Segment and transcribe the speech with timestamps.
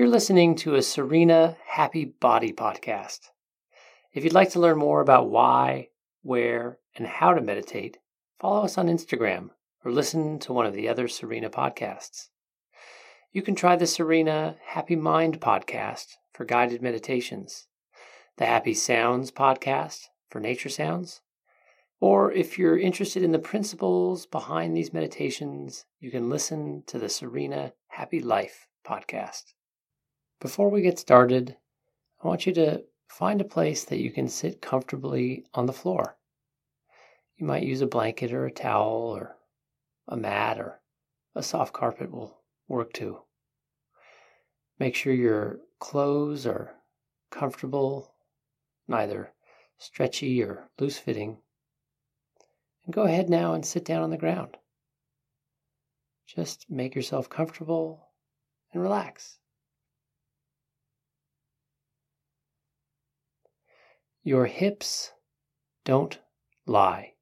[0.00, 3.28] You're listening to a Serena Happy Body podcast.
[4.14, 5.88] If you'd like to learn more about why,
[6.22, 7.98] where, and how to meditate,
[8.38, 9.50] follow us on Instagram
[9.84, 12.28] or listen to one of the other Serena podcasts.
[13.30, 17.66] You can try the Serena Happy Mind podcast for guided meditations,
[18.38, 21.20] the Happy Sounds podcast for nature sounds,
[22.00, 27.10] or if you're interested in the principles behind these meditations, you can listen to the
[27.10, 29.42] Serena Happy Life podcast.
[30.40, 31.58] Before we get started,
[32.24, 36.16] I want you to find a place that you can sit comfortably on the floor.
[37.36, 39.36] You might use a blanket or a towel or
[40.08, 40.80] a mat or
[41.34, 42.38] a soft carpet will
[42.68, 43.20] work too.
[44.78, 46.74] Make sure your clothes are
[47.30, 48.14] comfortable,
[48.88, 49.34] neither
[49.76, 51.36] stretchy or loose fitting.
[52.86, 54.56] And go ahead now and sit down on the ground.
[56.26, 58.08] Just make yourself comfortable
[58.72, 59.38] and relax.
[64.22, 65.12] Your hips
[65.84, 66.18] don't
[66.66, 67.14] lie.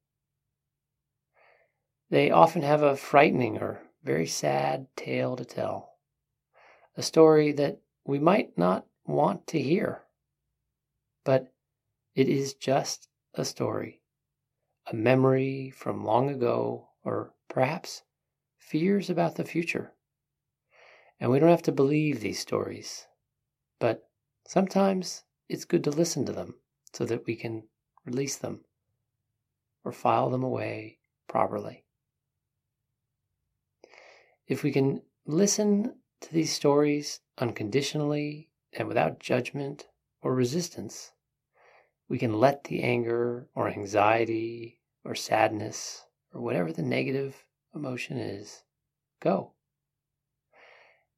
[2.09, 5.97] They often have a frightening or very sad tale to tell,
[6.97, 10.03] a story that we might not want to hear.
[11.23, 11.53] But
[12.15, 14.01] it is just a story,
[14.85, 18.03] a memory from long ago, or perhaps
[18.57, 19.93] fears about the future.
[21.17, 23.07] And we don't have to believe these stories,
[23.79, 24.09] but
[24.45, 26.55] sometimes it's good to listen to them
[26.93, 27.63] so that we can
[28.05, 28.61] release them
[29.83, 31.83] or file them away properly.
[34.47, 39.87] If we can listen to these stories unconditionally and without judgment
[40.21, 41.11] or resistance,
[42.07, 48.63] we can let the anger or anxiety or sadness or whatever the negative emotion is
[49.19, 49.53] go.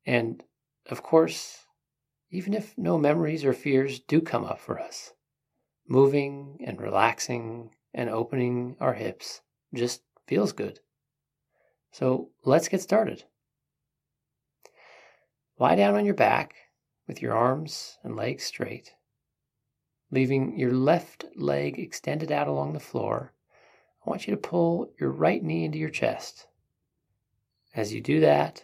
[0.05, 0.43] And
[0.89, 1.65] of course,
[2.29, 5.13] even if no memories or fears do come up for us,
[5.91, 9.41] moving and relaxing and opening our hips
[9.73, 10.79] just feels good.
[11.91, 13.25] So let's get started.
[15.59, 16.55] Lie down on your back
[17.07, 18.93] with your arms and legs straight,
[20.11, 23.33] leaving your left leg extended out along the floor.
[24.05, 26.47] I want you to pull your right knee into your chest.
[27.75, 28.63] As you do that,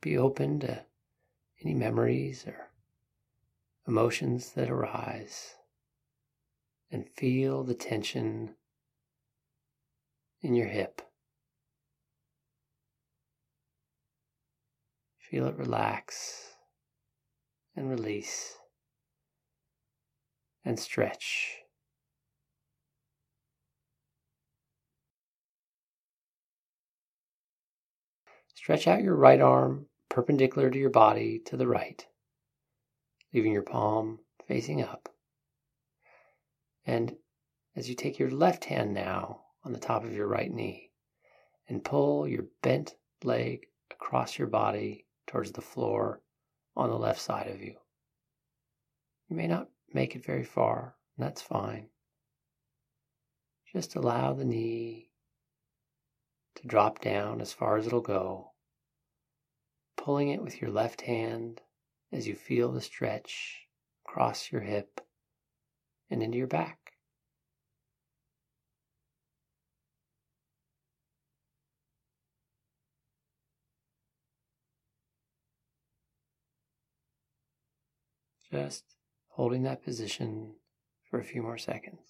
[0.00, 0.84] be open to
[1.60, 2.68] any memories or
[3.88, 5.56] emotions that arise
[6.92, 8.54] and feel the tension
[10.42, 11.00] in your hip.
[15.18, 16.56] Feel it relax
[17.74, 18.58] and release
[20.64, 21.56] and stretch.
[28.54, 32.06] Stretch out your right arm perpendicular to your body to the right,
[33.32, 35.11] leaving your palm facing up.
[36.84, 37.16] And
[37.76, 40.90] as you take your left hand now on the top of your right knee
[41.68, 46.20] and pull your bent leg across your body towards the floor
[46.76, 47.76] on the left side of you.
[49.28, 51.88] You may not make it very far, and that's fine.
[53.72, 55.10] Just allow the knee
[56.56, 58.52] to drop down as far as it'll go,
[59.96, 61.62] pulling it with your left hand
[62.10, 63.66] as you feel the stretch
[64.04, 65.00] across your hip
[66.12, 66.78] and into your back.
[78.50, 78.84] Just
[79.28, 80.56] holding that position
[81.10, 82.00] for a few more seconds.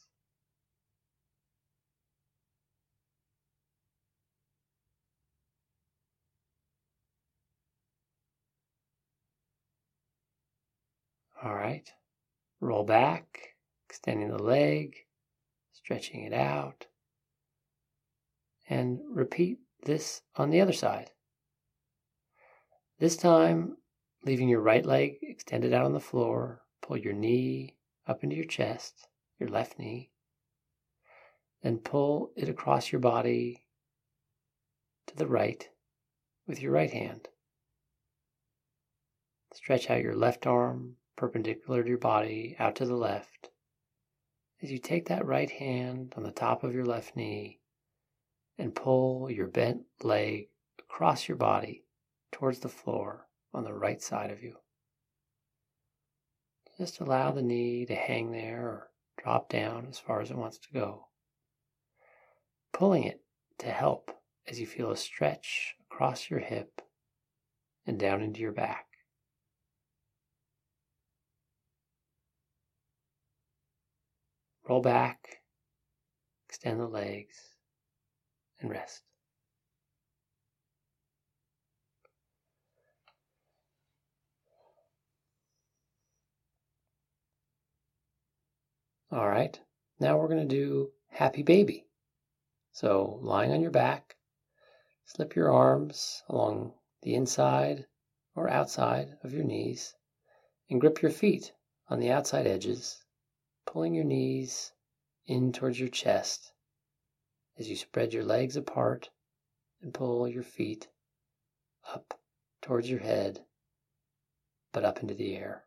[11.45, 11.89] All right,
[12.61, 13.52] roll back
[13.93, 14.97] extending the leg,
[15.75, 16.87] stretching it out,
[18.67, 21.11] and repeat this on the other side.
[22.99, 23.77] This time,
[24.25, 27.77] leaving your right leg extended out on the floor, pull your knee
[28.07, 29.09] up into your chest,
[29.39, 30.11] your left knee,
[31.63, 33.67] then pull it across your body
[35.07, 35.69] to the right
[36.47, 37.29] with your right hand.
[39.53, 43.51] Stretch out your left arm perpendicular to your body out to the left
[44.63, 47.59] as you take that right hand on the top of your left knee
[48.59, 50.49] and pull your bent leg
[50.79, 51.85] across your body
[52.31, 54.57] towards the floor on the right side of you.
[56.79, 58.91] Just allow the knee to hang there or
[59.23, 61.09] drop down as far as it wants to go.
[62.73, 63.21] Pulling it
[63.59, 64.11] to help
[64.47, 66.81] as you feel a stretch across your hip
[67.87, 68.87] and down into your back.
[74.69, 75.43] Roll back,
[76.49, 77.57] extend the legs,
[78.61, 79.03] and rest.
[89.11, 89.61] All right,
[90.01, 91.87] now we're going to do happy baby.
[92.73, 94.17] So, lying on your back,
[95.05, 96.73] slip your arms along
[97.03, 97.85] the inside
[98.35, 99.95] or outside of your knees
[100.71, 101.53] and grip your feet
[101.89, 103.05] on the outside edges,
[103.67, 104.73] pulling your knees
[105.27, 106.53] in towards your chest
[107.59, 109.11] as you spread your legs apart
[109.81, 110.89] and pull your feet
[111.93, 112.19] up
[112.61, 113.41] towards your head,
[114.73, 115.65] but up into the air.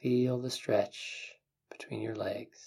[0.00, 1.32] Feel the stretch
[1.70, 2.58] between your legs.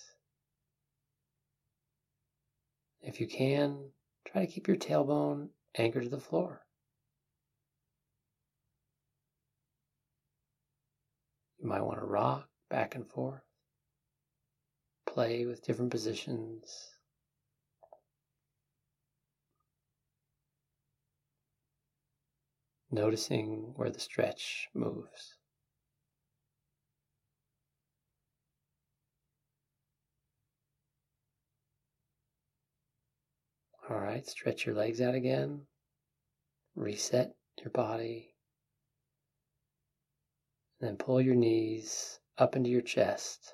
[3.01, 3.92] If you can,
[4.25, 6.62] try to keep your tailbone anchored to the floor.
[11.60, 13.42] You might want to rock back and forth,
[15.07, 16.89] play with different positions.
[22.92, 25.36] Noticing where the stretch moves.
[33.89, 35.62] All right, stretch your legs out again.
[36.75, 38.36] Reset your body.
[40.80, 43.53] And then pull your knees up into your chest,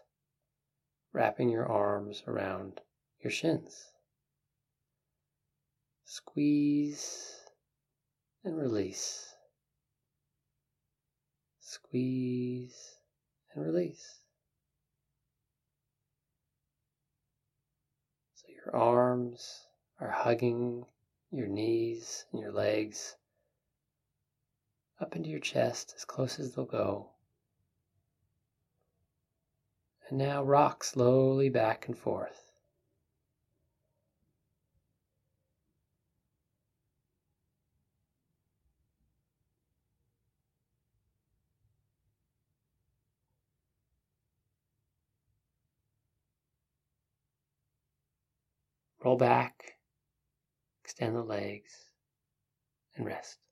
[1.12, 2.82] wrapping your arms around
[3.20, 3.86] your shins.
[6.04, 7.40] Squeeze
[8.44, 9.34] and release.
[11.60, 13.00] Squeeze
[13.54, 14.20] and release.
[18.36, 19.66] So your arms
[20.00, 20.86] are hugging
[21.32, 23.16] your knees and your legs
[25.02, 27.15] up into your chest as close as they'll go.
[30.10, 32.52] And now rock slowly back and forth.
[49.04, 49.76] Roll back
[50.86, 51.90] Extend the legs
[52.96, 53.45] and rest.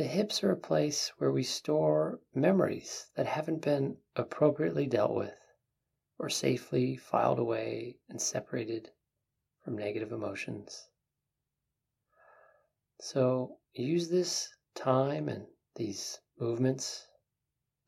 [0.00, 5.36] The hips are a place where we store memories that haven't been appropriately dealt with
[6.18, 8.92] or safely filed away and separated
[9.62, 10.88] from negative emotions.
[12.98, 17.06] So use this time and these movements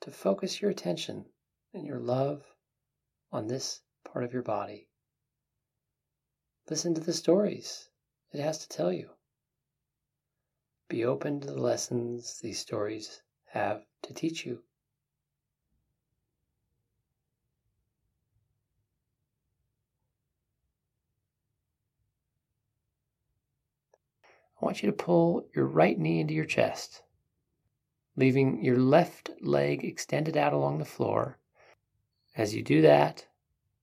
[0.02, 1.32] to focus your attention
[1.72, 2.44] and your love
[3.30, 4.90] on this part of your body.
[6.68, 7.88] Listen to the stories
[8.32, 9.16] it has to tell you.
[10.88, 14.62] Be open to the lessons these stories have to teach you.
[24.60, 27.02] I want you to pull your right knee into your chest
[28.16, 31.38] leaving your left leg extended out along the floor.
[32.36, 33.26] As you do that,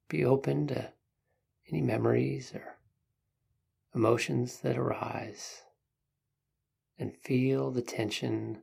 [0.08, 0.92] be open to
[1.72, 2.78] any memories or
[3.94, 5.64] emotions that arise
[7.00, 8.62] and feel the tension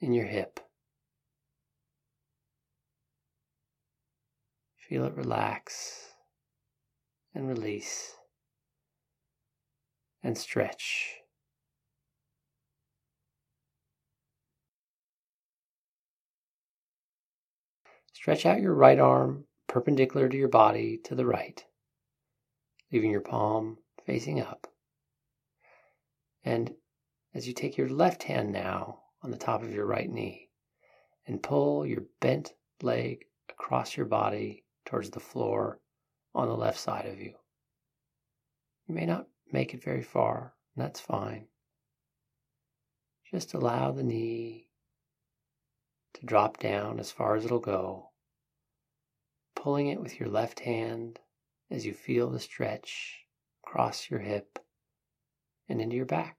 [0.00, 0.58] in your hip.
[4.76, 6.08] Feel it relax
[7.32, 8.16] and release
[10.24, 11.14] and stretch.
[18.12, 21.64] Stretch out your right arm perpendicular to your body to the right,
[22.92, 24.69] leaving your palm facing up.
[26.44, 26.74] And
[27.34, 30.48] as you take your left hand now on the top of your right knee
[31.26, 35.80] and pull your bent leg across your body towards the floor
[36.34, 37.34] on the left side of you.
[38.86, 41.46] You may not make it very far, and that's fine.
[43.30, 44.68] Just allow the knee
[46.14, 48.10] to drop down as far as it'll go
[49.60, 51.18] pulling it with your left hand
[51.70, 53.26] as you feel the stretch
[53.62, 54.58] across your hip
[55.70, 56.36] and into your back.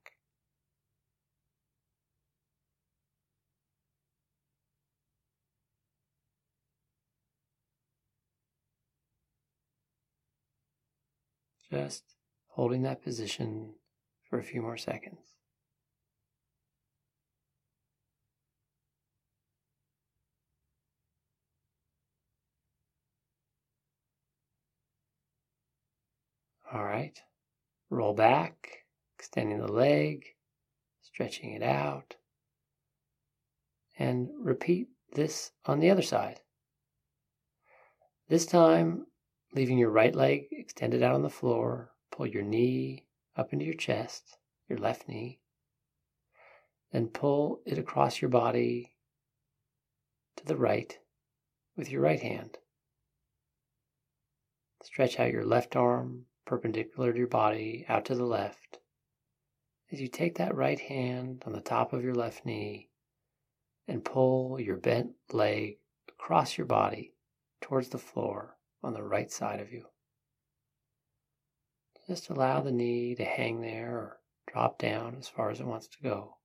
[11.71, 12.03] Just
[12.47, 13.75] holding that position
[14.29, 15.35] for a few more seconds.
[26.73, 27.19] All right.
[27.89, 28.80] Roll back,
[29.21, 30.25] extending the leg,
[31.03, 32.15] stretching it out,
[33.99, 36.39] and repeat this on the other side.
[38.29, 39.05] This time,
[39.53, 43.75] leaving your right leg extended out on the floor, pull your knee up into your
[43.75, 45.39] chest, your left knee,
[46.91, 48.95] then pull it across your body
[50.35, 50.97] to the right
[51.77, 52.57] with your right hand.
[54.81, 58.79] Stretch out your left arm perpendicular to your body out to the left.
[59.91, 62.89] As you take that right hand on the top of your left knee
[63.89, 67.13] and pull your bent leg across your body
[67.59, 69.85] towards the floor on the right side of you.
[72.07, 75.87] Just allow the knee to hang there or drop down as far as it wants
[75.87, 76.37] to go.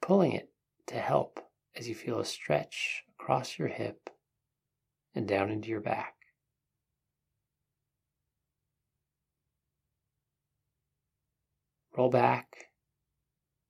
[0.00, 0.50] Pulling it
[0.86, 1.40] to help
[1.74, 4.10] as you feel a stretch across your hip
[5.14, 6.19] and down into your back.
[12.00, 12.70] Roll back,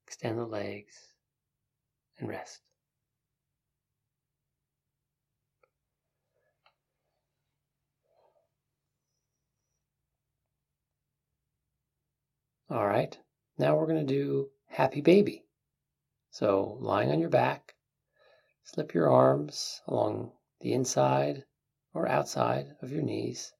[0.06, 0.94] extend the legs,
[2.16, 2.60] and rest.
[12.68, 13.18] All right,
[13.58, 15.44] now we're going to do happy baby.
[16.30, 17.74] So, lying on your back,
[18.62, 21.46] slip your arms along the inside
[21.94, 23.52] or outside of your knees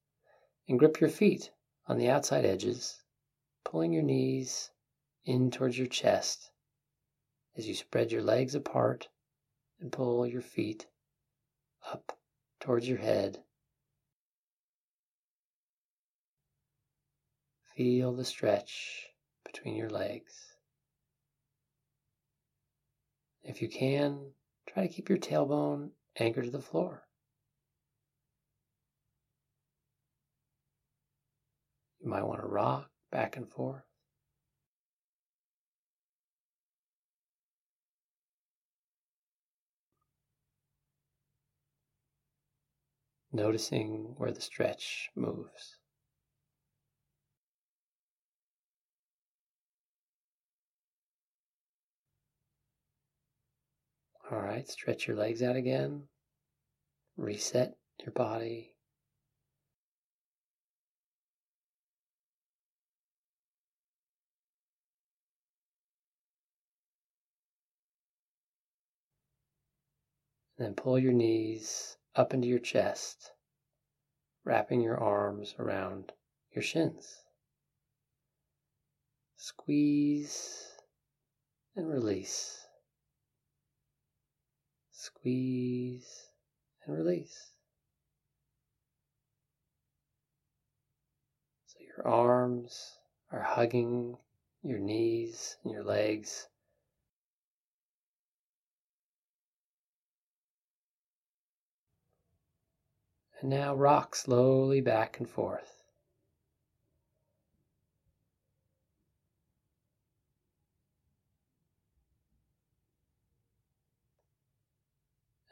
[0.68, 1.50] and grip your feet
[1.88, 2.99] on the outside edges,
[3.70, 4.72] pulling your knees
[5.24, 6.50] in towards your chest
[7.56, 9.08] as you spread your legs apart
[9.80, 10.88] and pull your feet
[11.88, 12.18] up
[12.58, 13.38] towards your head.
[17.76, 19.06] Feel the stretch
[19.44, 20.34] between your legs.
[23.44, 24.32] If you can,
[24.66, 27.04] try to keep your tailbone anchored to the floor.
[32.00, 33.82] You might want to rock back and forth.
[43.32, 45.76] Noticing where the stretch moves.
[54.30, 56.04] All right, stretch your legs out again.
[57.16, 58.69] Reset your body.
[70.60, 73.32] Then pull your knees up into your chest,
[74.44, 76.12] wrapping your arms around
[76.52, 77.16] your shins.
[79.36, 80.66] Squeeze
[81.74, 82.66] and release.
[84.92, 86.28] Squeeze
[86.84, 87.52] and release.
[91.68, 92.98] So your arms
[93.32, 94.18] are hugging
[94.62, 96.49] your knees and your legs.
[103.40, 105.82] And now rock slowly back and forth.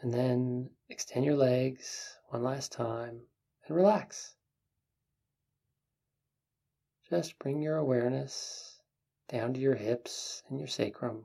[0.00, 3.22] And then extend your legs one last time
[3.66, 4.34] and relax.
[7.08, 8.82] Just bring your awareness
[9.28, 11.24] down to your hips and your sacrum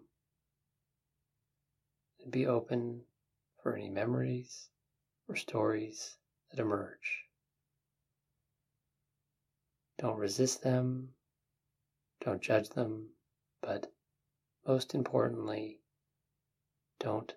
[2.22, 3.03] and be open
[3.62, 4.70] for any memories
[5.27, 6.17] or stories
[6.53, 7.25] that emerge.
[9.98, 11.10] Don't resist them,
[12.24, 13.10] don't judge them,
[13.62, 13.91] but
[14.67, 15.79] most importantly,
[17.00, 17.33] don't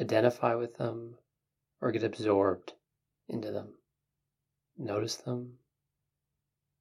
[0.00, 1.16] identify with them,
[1.80, 2.72] or get absorbed
[3.28, 3.74] into them.
[4.78, 5.54] Notice them,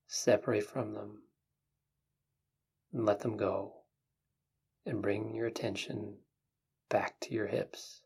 [0.08, 1.24] separate from them,
[2.94, 3.74] and let them go,
[4.86, 6.18] and bring your attention
[6.90, 8.02] back to your hips.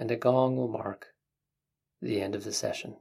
[0.00, 1.08] And a gong will mark
[2.00, 2.96] the end of the session.